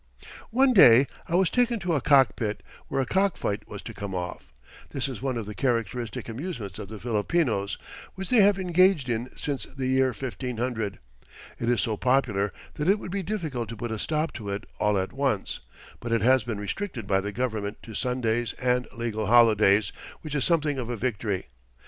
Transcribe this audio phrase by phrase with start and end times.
[0.49, 4.51] One day I was taken to a cockpit, where a cockfight was to come off.
[4.89, 7.77] This is one of the characteristic amusements of the Filipinos,
[8.15, 10.97] which they have engaged in since the year 1500.
[11.59, 14.63] It is so popular that it would be difficult to put a stop to it
[14.79, 15.59] all at once,
[15.99, 19.91] but it has been restricted by the government to Sundays and legal holidays,
[20.21, 21.49] which is something of a victory.